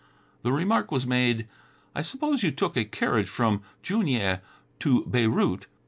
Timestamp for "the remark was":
0.41-1.05